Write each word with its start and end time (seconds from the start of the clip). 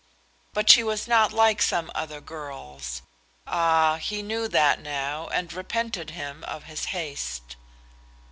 But 0.51 0.67
she 0.67 0.81
was 0.83 1.07
not 1.07 1.31
like 1.31 1.61
some 1.61 1.91
other 1.93 2.19
girls. 2.21 3.03
Ah; 3.45 3.97
he 3.97 4.23
knew 4.23 4.47
that 4.47 4.79
now, 4.81 5.27
and 5.27 5.53
repented 5.53 6.09
him 6.09 6.43
of 6.45 6.63
his 6.63 6.85
haste. 6.85 7.55